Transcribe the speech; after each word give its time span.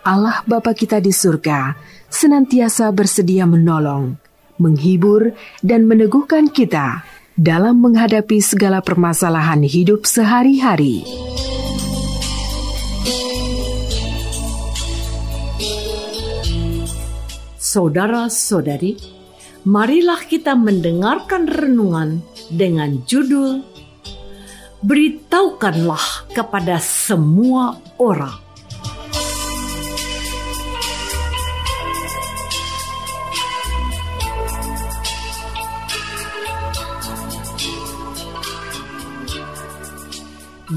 Allah 0.00 0.40
Bapa 0.48 0.72
kita 0.72 0.96
di 0.96 1.12
surga 1.12 1.76
senantiasa 2.08 2.88
bersedia 2.88 3.44
menolong, 3.44 4.16
menghibur, 4.56 5.36
dan 5.60 5.84
meneguhkan 5.84 6.48
kita 6.48 7.04
dalam 7.36 7.84
menghadapi 7.84 8.40
segala 8.40 8.80
permasalahan 8.80 9.60
hidup 9.60 10.08
sehari-hari. 10.08 11.04
Saudara-saudari, 17.60 18.96
marilah 19.68 20.24
kita 20.24 20.56
mendengarkan 20.56 21.44
renungan 21.44 22.24
dengan 22.48 23.04
judul 23.04 23.62
Beritahukanlah 24.80 26.32
kepada 26.32 26.80
semua 26.80 27.76
orang 28.00 28.49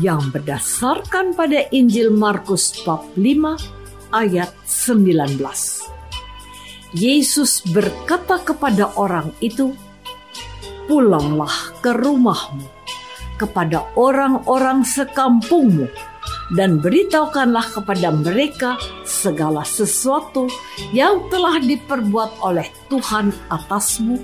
yang 0.01 0.33
berdasarkan 0.33 1.37
pada 1.37 1.69
Injil 1.69 2.09
Markus 2.09 2.73
bab 2.81 3.05
5 3.13 4.13
ayat 4.13 4.49
19. 4.65 5.37
Yesus 6.93 7.65
berkata 7.73 8.37
kepada 8.41 8.93
orang 8.97 9.33
itu, 9.41 9.73
"Pulanglah 10.85 11.73
ke 11.81 11.89
rumahmu, 11.93 12.65
kepada 13.37 13.89
orang-orang 13.97 14.85
sekampungmu, 14.85 15.89
dan 16.53 16.77
beritahukanlah 16.77 17.65
kepada 17.73 18.13
mereka 18.13 18.77
segala 19.01 19.65
sesuatu 19.65 20.45
yang 20.93 21.25
telah 21.33 21.57
diperbuat 21.57 22.45
oleh 22.45 22.69
Tuhan 22.93 23.33
atasmu, 23.49 24.21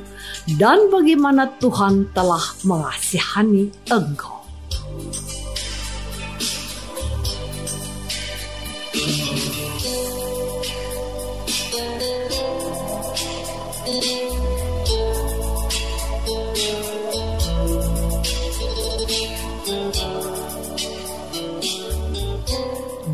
dan 0.62 0.94
bagaimana 0.94 1.50
Tuhan 1.58 2.14
telah 2.14 2.42
mengasihani 2.62 3.74
engkau." 3.90 4.39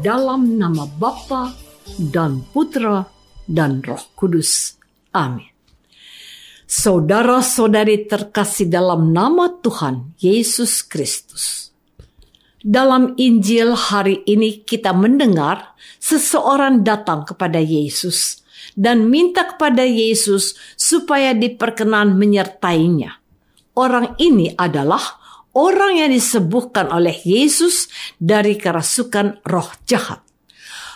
Dalam 0.06 0.62
nama 0.62 0.86
Bapa 0.86 1.50
dan 1.98 2.46
Putra 2.54 3.02
dan 3.50 3.82
Roh 3.82 4.14
Kudus. 4.14 4.78
Amin. 5.18 5.50
Saudara-saudari 6.70 8.06
terkasih 8.06 8.70
dalam 8.70 9.10
nama 9.10 9.50
Tuhan 9.66 10.14
Yesus 10.22 10.86
Kristus. 10.86 11.74
Dalam 12.62 13.18
Injil 13.18 13.74
hari 13.74 14.22
ini 14.30 14.62
kita 14.62 14.94
mendengar 14.94 15.74
seseorang 15.98 16.86
datang 16.86 17.26
kepada 17.26 17.58
Yesus 17.58 18.46
dan 18.78 19.10
minta 19.10 19.58
kepada 19.58 19.82
Yesus 19.82 20.54
supaya 20.78 21.34
diperkenan 21.34 22.14
menyertainya. 22.14 23.18
Orang 23.74 24.14
ini 24.22 24.54
adalah 24.54 25.25
orang 25.56 26.04
yang 26.04 26.12
disembuhkan 26.12 26.92
oleh 26.92 27.16
Yesus 27.24 27.88
dari 28.20 28.60
kerasukan 28.60 29.42
roh 29.48 29.72
jahat. 29.88 30.22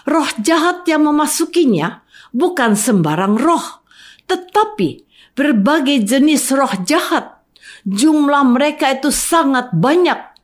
Roh 0.04 0.30
jahat 0.44 0.84
yang 0.86 1.08
memasukinya 1.08 2.04
bukan 2.36 2.76
sembarang 2.76 3.40
roh, 3.40 3.84
tetapi 4.28 5.08
berbagai 5.34 6.04
jenis 6.04 6.52
roh 6.52 6.76
jahat. 6.84 7.40
Jumlah 7.88 8.44
mereka 8.44 8.92
itu 8.92 9.10
sangat 9.10 9.72
banyak. 9.72 10.36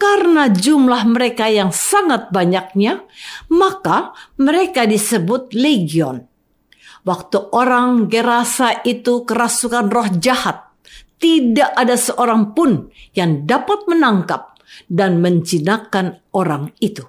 Karena 0.00 0.48
jumlah 0.48 1.04
mereka 1.12 1.52
yang 1.52 1.76
sangat 1.76 2.32
banyaknya, 2.32 3.04
maka 3.52 4.16
mereka 4.40 4.88
disebut 4.88 5.52
legion. 5.52 6.24
Waktu 7.04 7.52
orang 7.52 8.08
Gerasa 8.08 8.80
itu 8.84 9.28
kerasukan 9.28 9.92
roh 9.92 10.08
jahat, 10.16 10.69
tidak 11.20 11.70
ada 11.76 12.00
seorang 12.00 12.56
pun 12.56 12.88
yang 13.12 13.44
dapat 13.44 13.84
menangkap 13.84 14.56
dan 14.88 15.20
menjinakkan 15.20 16.24
orang 16.32 16.72
itu. 16.80 17.04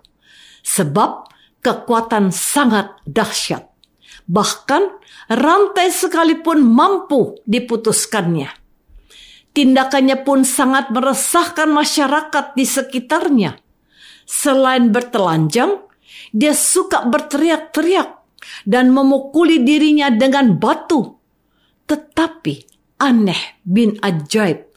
Sebab 0.62 1.32
kekuatan 1.64 2.30
sangat 2.30 3.00
dahsyat. 3.08 3.72
Bahkan 4.28 4.84
rantai 5.32 5.90
sekalipun 5.90 6.62
mampu 6.62 7.40
diputuskannya. 7.48 8.52
Tindakannya 9.52 10.24
pun 10.24 10.48
sangat 10.48 10.92
meresahkan 10.92 11.68
masyarakat 11.68 12.56
di 12.56 12.64
sekitarnya. 12.68 13.60
Selain 14.24 14.92
bertelanjang, 14.96 15.84
dia 16.32 16.56
suka 16.56 17.04
berteriak-teriak 17.04 18.24
dan 18.64 18.96
memukuli 18.96 19.60
dirinya 19.60 20.08
dengan 20.08 20.56
batu. 20.56 21.20
Tetapi 21.84 22.71
aneh 23.02 23.58
bin 23.66 23.98
ajaib. 24.06 24.70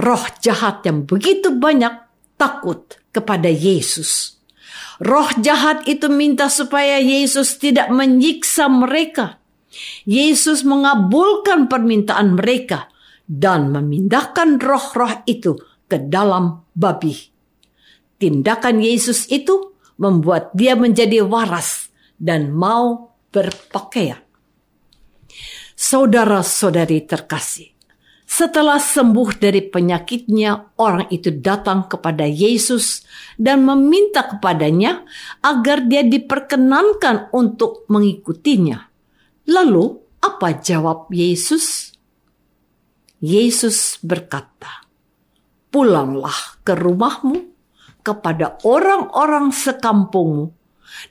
Roh 0.00 0.24
jahat 0.40 0.84
yang 0.88 1.04
begitu 1.04 1.52
banyak 1.52 1.92
takut 2.40 2.96
kepada 3.12 3.48
Yesus. 3.48 4.40
Roh 5.00 5.28
jahat 5.40 5.84
itu 5.84 6.08
minta 6.08 6.48
supaya 6.48 6.96
Yesus 6.96 7.60
tidak 7.60 7.92
menyiksa 7.92 8.68
mereka. 8.72 9.40
Yesus 10.08 10.64
mengabulkan 10.64 11.68
permintaan 11.68 12.40
mereka 12.40 12.88
dan 13.28 13.72
memindahkan 13.72 14.56
roh-roh 14.56 15.24
itu 15.28 15.60
ke 15.84 16.00
dalam 16.08 16.64
babi. 16.72 17.12
Tindakan 18.16 18.80
Yesus 18.80 19.28
itu 19.28 19.76
membuat 20.00 20.52
dia 20.56 20.72
menjadi 20.76 21.20
waras 21.24 21.92
dan 22.16 22.52
mau 22.52 23.12
berpakaian. 23.28 24.25
Saudara-saudari 25.76 27.04
terkasih, 27.04 27.76
setelah 28.24 28.80
sembuh 28.80 29.36
dari 29.36 29.60
penyakitnya, 29.60 30.80
orang 30.80 31.04
itu 31.12 31.28
datang 31.36 31.84
kepada 31.84 32.24
Yesus 32.24 33.04
dan 33.36 33.60
meminta 33.60 34.24
kepadanya 34.24 35.04
agar 35.44 35.84
dia 35.84 36.00
diperkenankan 36.00 37.28
untuk 37.36 37.84
mengikutinya. 37.92 38.88
Lalu, 39.52 40.00
apa 40.24 40.56
jawab 40.64 41.12
Yesus? 41.12 41.92
Yesus 43.20 44.00
berkata, 44.00 44.80
"Pulanglah 45.68 46.56
ke 46.64 46.72
rumahmu 46.72 47.52
kepada 48.00 48.56
orang-orang 48.64 49.52
sekampungmu 49.52 50.55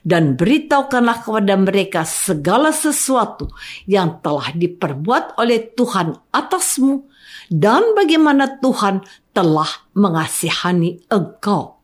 dan 0.02 0.34
beritahukanlah 0.34 1.24
kepada 1.24 1.54
mereka 1.58 2.00
segala 2.06 2.70
sesuatu 2.70 3.50
yang 3.88 4.20
telah 4.20 4.52
diperbuat 4.54 5.38
oleh 5.40 5.72
Tuhan 5.74 6.16
atasmu 6.30 7.06
dan 7.52 7.94
bagaimana 7.94 8.58
Tuhan 8.58 9.06
telah 9.30 9.68
mengasihani 9.94 11.06
engkau. 11.12 11.78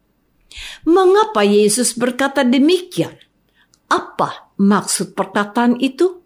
Mengapa 0.85 1.47
Yesus 1.47 1.97
berkata 1.97 2.45
demikian? 2.45 3.17
Apa 3.89 4.53
maksud 4.61 5.17
perkataan 5.17 5.81
itu? 5.81 6.21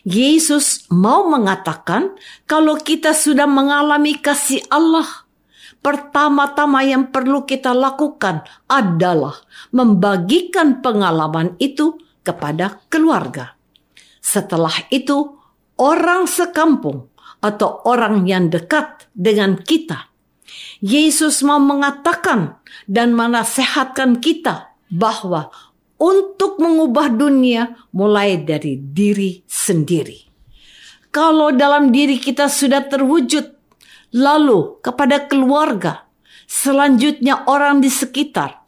Yesus 0.00 0.88
mau 0.88 1.28
mengatakan 1.28 2.16
kalau 2.48 2.80
kita 2.80 3.12
sudah 3.12 3.44
mengalami 3.44 4.16
kasih 4.16 4.64
Allah, 4.72 5.19
pertama-tama 5.80 6.84
yang 6.84 7.08
perlu 7.08 7.44
kita 7.44 7.72
lakukan 7.72 8.44
adalah 8.68 9.36
membagikan 9.72 10.84
pengalaman 10.84 11.56
itu 11.60 11.96
kepada 12.24 12.84
keluarga. 12.92 13.56
Setelah 14.20 14.88
itu, 14.92 15.36
orang 15.80 16.28
sekampung 16.28 17.08
atau 17.40 17.80
orang 17.88 18.28
yang 18.28 18.52
dekat 18.52 19.08
dengan 19.16 19.56
kita. 19.56 20.12
Yesus 20.80 21.40
mau 21.44 21.60
mengatakan 21.60 22.60
dan 22.84 23.16
menasehatkan 23.16 24.20
kita 24.20 24.76
bahwa 24.92 25.48
untuk 26.00 26.56
mengubah 26.56 27.12
dunia 27.12 27.76
mulai 27.92 28.40
dari 28.40 28.80
diri 28.80 29.44
sendiri. 29.44 30.28
Kalau 31.12 31.52
dalam 31.52 31.92
diri 31.92 32.16
kita 32.16 32.48
sudah 32.48 32.86
terwujud, 32.88 33.59
lalu 34.14 34.78
kepada 34.82 35.26
keluarga, 35.26 36.06
selanjutnya 36.46 37.46
orang 37.46 37.82
di 37.82 37.90
sekitar. 37.90 38.62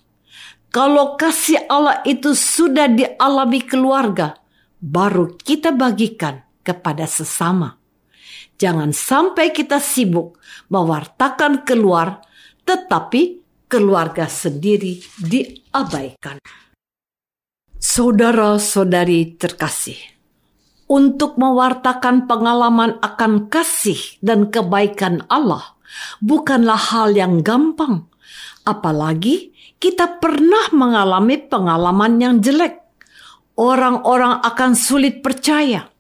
Kalau 0.72 1.20
kasih 1.20 1.68
Allah 1.68 2.00
itu 2.08 2.32
sudah 2.32 2.88
dialami 2.88 3.60
keluarga, 3.60 4.40
baru 4.80 5.36
kita 5.36 5.70
bagikan 5.76 6.40
kepada 6.64 7.04
sesama. 7.04 7.76
Jangan 8.56 8.94
sampai 8.94 9.50
kita 9.52 9.82
sibuk 9.82 10.38
mewartakan 10.70 11.66
keluar, 11.66 12.22
tetapi 12.64 13.42
keluarga 13.66 14.30
sendiri 14.30 15.02
diabaikan. 15.18 16.38
Saudara-saudari 17.82 19.34
terkasih, 19.36 19.98
untuk 20.92 21.40
mewartakan 21.40 22.28
pengalaman 22.28 23.00
akan 23.00 23.48
kasih 23.48 24.20
dan 24.20 24.52
kebaikan 24.52 25.24
Allah 25.32 25.72
bukanlah 26.20 26.78
hal 26.92 27.14
yang 27.16 27.40
gampang, 27.40 28.08
apalagi 28.64 29.52
kita 29.82 30.20
pernah 30.22 30.70
mengalami 30.72 31.36
pengalaman 31.40 32.12
yang 32.20 32.34
jelek. 32.38 32.80
Orang-orang 33.52 34.40
akan 34.40 34.72
sulit 34.72 35.20
percaya. 35.20 35.92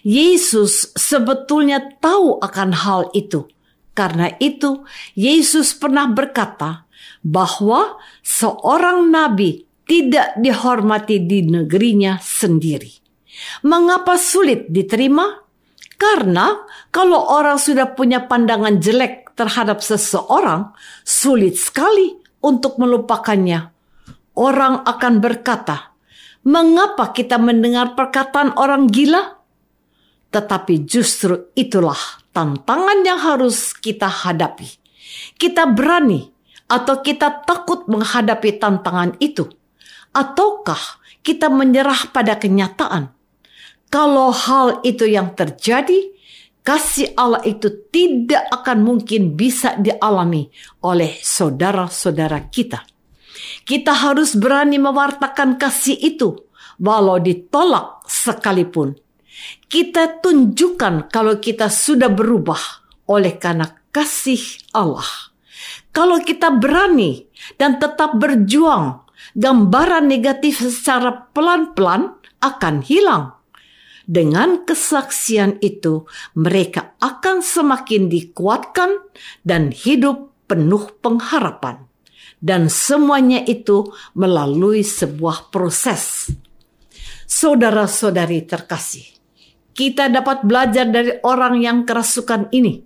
Yesus 0.00 0.96
sebetulnya 0.96 2.00
tahu 2.00 2.40
akan 2.40 2.70
hal 2.72 3.12
itu. 3.12 3.44
Karena 3.92 4.32
itu, 4.40 4.88
Yesus 5.12 5.76
pernah 5.76 6.08
berkata 6.08 6.88
bahwa 7.20 8.00
seorang 8.24 9.12
nabi 9.12 9.68
tidak 9.84 10.34
dihormati 10.40 11.20
di 11.28 11.44
negerinya 11.44 12.16
sendiri. 12.18 13.03
Mengapa 13.66 14.18
sulit 14.20 14.68
diterima? 14.70 15.44
Karena 15.94 16.66
kalau 16.90 17.30
orang 17.32 17.56
sudah 17.56 17.94
punya 17.94 18.26
pandangan 18.26 18.82
jelek 18.82 19.32
terhadap 19.38 19.82
seseorang, 19.82 20.74
sulit 21.06 21.58
sekali 21.58 22.18
untuk 22.42 22.76
melupakannya. 22.76 23.70
Orang 24.34 24.82
akan 24.82 25.22
berkata, 25.22 25.94
"Mengapa 26.46 27.14
kita 27.14 27.38
mendengar 27.38 27.94
perkataan 27.94 28.58
orang 28.58 28.90
gila?" 28.90 29.38
Tetapi 30.34 30.82
justru 30.82 31.54
itulah 31.54 31.98
tantangan 32.34 33.06
yang 33.06 33.22
harus 33.22 33.70
kita 33.70 34.10
hadapi. 34.10 34.66
Kita 35.38 35.70
berani 35.70 36.26
atau 36.66 36.98
kita 36.98 37.46
takut 37.46 37.86
menghadapi 37.86 38.58
tantangan 38.58 39.14
itu 39.22 39.46
ataukah 40.10 41.02
kita 41.26 41.50
menyerah 41.50 42.14
pada 42.14 42.38
kenyataan? 42.38 43.14
Kalau 43.94 44.34
hal 44.34 44.82
itu 44.82 45.06
yang 45.06 45.38
terjadi, 45.38 46.10
kasih 46.66 47.14
Allah 47.14 47.46
itu 47.46 47.70
tidak 47.94 48.42
akan 48.50 48.82
mungkin 48.82 49.38
bisa 49.38 49.78
dialami 49.78 50.50
oleh 50.82 51.14
saudara-saudara 51.22 52.50
kita. 52.50 52.82
Kita 53.62 53.94
harus 53.94 54.34
berani 54.34 54.82
mewartakan 54.82 55.62
kasih 55.62 55.94
itu, 55.94 56.34
walau 56.82 57.22
ditolak 57.22 58.02
sekalipun. 58.10 58.98
Kita 59.70 60.18
tunjukkan 60.18 61.06
kalau 61.14 61.38
kita 61.38 61.70
sudah 61.70 62.10
berubah 62.10 62.82
oleh 63.06 63.38
karena 63.38 63.78
kasih 63.94 64.42
Allah. 64.74 65.06
Kalau 65.94 66.18
kita 66.18 66.50
berani 66.50 67.30
dan 67.54 67.78
tetap 67.78 68.18
berjuang 68.18 69.06
gambaran 69.38 70.10
negatif 70.10 70.66
secara 70.66 71.30
pelan-pelan 71.30 72.18
akan 72.42 72.82
hilang. 72.82 73.33
Dengan 74.04 74.68
kesaksian 74.68 75.64
itu, 75.64 76.04
mereka 76.36 76.92
akan 77.00 77.40
semakin 77.40 78.12
dikuatkan 78.12 79.00
dan 79.40 79.72
hidup 79.72 80.32
penuh 80.44 80.92
pengharapan. 81.00 81.88
Dan 82.36 82.68
semuanya 82.68 83.40
itu 83.48 83.88
melalui 84.12 84.84
sebuah 84.84 85.48
proses. 85.48 86.28
Saudara-saudari 87.24 88.44
terkasih, 88.44 89.08
kita 89.72 90.12
dapat 90.12 90.44
belajar 90.44 90.84
dari 90.84 91.16
orang 91.24 91.64
yang 91.64 91.88
kerasukan 91.88 92.52
ini. 92.52 92.84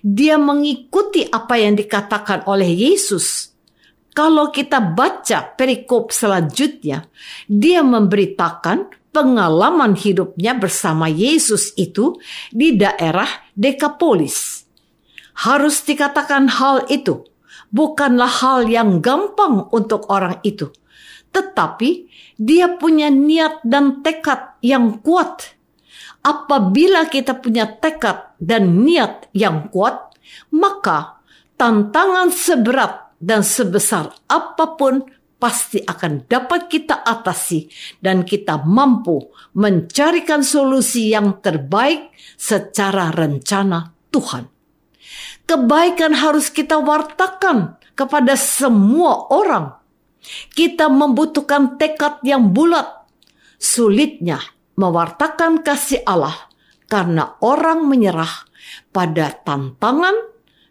Dia 0.00 0.40
mengikuti 0.40 1.28
apa 1.28 1.60
yang 1.60 1.76
dikatakan 1.76 2.48
oleh 2.48 2.68
Yesus 2.68 3.54
kalau 4.14 4.54
kita 4.54 4.78
baca 4.78 5.42
perikop 5.58 6.14
selanjutnya, 6.14 7.10
dia 7.50 7.82
memberitakan 7.82 8.94
pengalaman 9.14 9.94
hidupnya 9.94 10.58
bersama 10.58 11.06
Yesus 11.06 11.70
itu 11.78 12.18
di 12.50 12.74
daerah 12.74 13.30
Dekapolis. 13.54 14.66
Harus 15.46 15.86
dikatakan 15.86 16.50
hal 16.50 16.90
itu 16.90 17.22
bukanlah 17.70 18.30
hal 18.42 18.66
yang 18.66 18.98
gampang 18.98 19.70
untuk 19.70 20.10
orang 20.10 20.42
itu, 20.42 20.74
tetapi 21.30 22.10
dia 22.34 22.74
punya 22.74 23.10
niat 23.10 23.62
dan 23.62 24.02
tekad 24.02 24.58
yang 24.58 24.98
kuat. 24.98 25.54
Apabila 26.24 27.06
kita 27.06 27.38
punya 27.38 27.68
tekad 27.68 28.34
dan 28.42 28.82
niat 28.82 29.30
yang 29.36 29.70
kuat, 29.70 30.14
maka 30.50 31.20
tantangan 31.54 32.32
seberat 32.32 33.14
dan 33.20 33.44
sebesar 33.44 34.10
apa 34.26 34.74
pun 34.74 35.04
pasti 35.44 35.76
akan 35.84 36.24
dapat 36.24 36.72
kita 36.72 37.04
atasi 37.04 37.68
dan 38.00 38.24
kita 38.24 38.64
mampu 38.64 39.28
mencarikan 39.52 40.40
solusi 40.40 41.12
yang 41.12 41.44
terbaik 41.44 42.16
secara 42.40 43.12
rencana 43.12 43.92
Tuhan. 44.08 44.48
Kebaikan 45.44 46.16
harus 46.16 46.48
kita 46.48 46.80
wartakan 46.80 47.76
kepada 47.92 48.40
semua 48.40 49.28
orang. 49.28 49.76
Kita 50.56 50.88
membutuhkan 50.88 51.76
tekad 51.76 52.24
yang 52.24 52.56
bulat. 52.56 53.04
Sulitnya 53.60 54.40
mewartakan 54.80 55.60
kasih 55.60 56.00
Allah 56.08 56.48
karena 56.88 57.36
orang 57.44 57.84
menyerah 57.84 58.48
pada 58.96 59.28
tantangan 59.44 60.16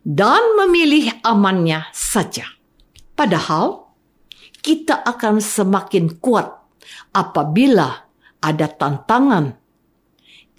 dan 0.02 0.42
memilih 0.58 1.14
amannya 1.22 1.86
saja. 1.94 2.50
Padahal 3.14 3.83
kita 4.64 5.04
akan 5.04 5.44
semakin 5.44 6.24
kuat 6.24 6.48
apabila 7.12 8.08
ada 8.40 8.68
tantangan. 8.72 9.60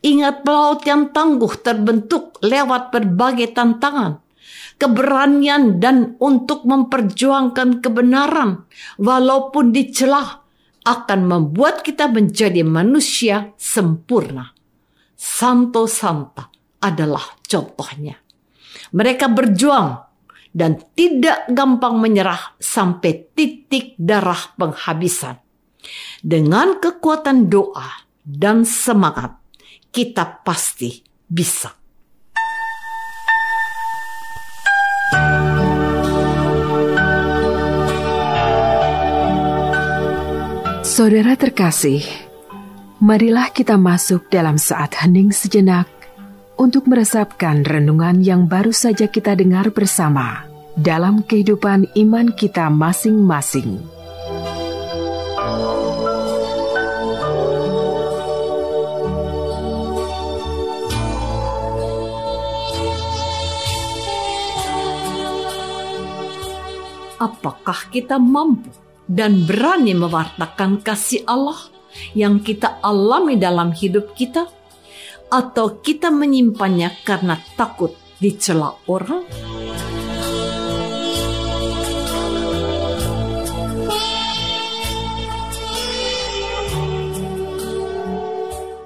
Ingat 0.04 0.44
pelaut 0.44 0.84
yang 0.84 1.16
tangguh 1.16 1.64
terbentuk 1.64 2.37
lewat 2.44 2.92
berbagai 2.92 3.56
tantangan. 3.56 4.20
Keberanian 4.76 5.80
dan 5.80 6.20
untuk 6.20 6.68
memperjuangkan 6.68 7.80
kebenaran 7.80 8.68
walaupun 9.00 9.73
dicelah 9.73 10.44
akan 10.84 11.20
membuat 11.25 11.80
kita 11.80 12.12
menjadi 12.12 12.61
manusia 12.61 13.56
sempurna. 13.56 14.52
Santo 15.16 15.88
Santa 15.88 16.52
adalah 16.84 17.40
contohnya. 17.40 18.20
Mereka 18.92 19.32
berjuang 19.32 20.13
dan 20.54 20.78
tidak 20.94 21.50
gampang 21.50 21.99
menyerah 21.99 22.54
sampai 22.62 23.26
titik 23.34 23.99
darah 23.99 24.54
penghabisan. 24.54 25.42
Dengan 26.23 26.78
kekuatan 26.78 27.50
doa 27.50 28.06
dan 28.23 28.62
semangat, 28.62 29.37
kita 29.90 30.40
pasti 30.46 31.02
bisa. 31.26 31.75
Saudara 40.94 41.34
terkasih, 41.34 42.06
marilah 43.02 43.50
kita 43.50 43.75
masuk 43.75 44.30
dalam 44.30 44.54
saat 44.54 44.94
hening 44.94 45.34
sejenak 45.34 45.90
untuk 46.56 46.87
meresapkan 46.87 47.66
renungan 47.66 48.23
yang 48.23 48.46
baru 48.46 48.70
saja 48.70 49.11
kita 49.11 49.34
dengar 49.34 49.70
bersama 49.75 50.46
dalam 50.75 51.23
kehidupan 51.23 51.90
iman 51.94 52.34
kita 52.34 52.70
masing-masing. 52.70 53.94
apakah 67.25 67.88
kita 67.88 68.20
mampu 68.20 68.68
dan 69.08 69.49
berani 69.49 69.96
mewartakan 69.96 70.84
kasih 70.84 71.25
Allah 71.25 71.56
yang 72.12 72.40
kita 72.44 72.80
alami 72.84 73.40
dalam 73.40 73.73
hidup 73.73 74.12
kita, 74.12 74.49
atau 75.34 75.82
kita 75.82 76.14
menyimpannya 76.14 77.02
karena 77.02 77.34
takut 77.58 77.90
dicela 78.22 78.78
orang? 78.86 79.26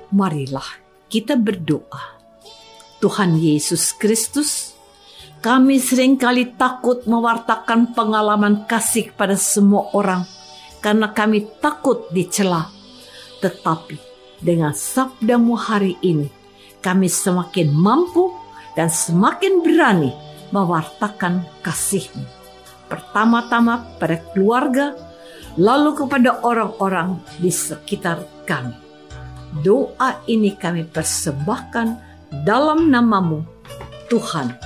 Marilah 0.08 0.64
kita 1.12 1.36
berdoa. 1.36 2.16
Tuhan 2.98 3.38
Yesus 3.38 3.94
Kristus, 3.94 4.74
kami 5.44 5.78
sering 5.78 6.18
kali 6.18 6.56
takut 6.58 7.06
mewartakan 7.06 7.94
pengalaman 7.94 8.66
kasih 8.66 9.14
pada 9.14 9.38
semua 9.38 9.86
orang 9.94 10.26
karena 10.80 11.12
kami 11.12 11.46
takut 11.60 12.08
dicela. 12.10 12.66
Tetapi 13.38 13.94
dengan 14.42 14.74
sabdamu 14.74 15.54
hari 15.54 15.94
ini, 16.02 16.37
kami 16.80 17.10
semakin 17.10 17.74
mampu 17.74 18.30
dan 18.78 18.88
semakin 18.88 19.60
berani 19.62 20.14
mewartakan 20.54 21.44
kasihmu. 21.60 22.24
Pertama-tama 22.88 23.84
pada 24.00 24.16
keluarga, 24.32 24.96
lalu 25.60 25.92
kepada 25.98 26.40
orang-orang 26.40 27.20
di 27.36 27.52
sekitar 27.52 28.24
kami. 28.48 28.72
Doa 29.60 30.24
ini 30.30 30.56
kami 30.56 30.88
persembahkan 30.88 31.88
dalam 32.44 32.88
namamu, 32.88 33.44
Tuhan 34.08 34.56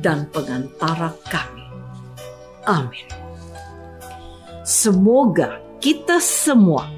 dan 0.00 0.28
pengantara 0.32 1.12
kami. 1.28 1.64
Amin. 2.68 3.08
Semoga 4.64 5.60
kita 5.80 6.20
semua 6.20 6.97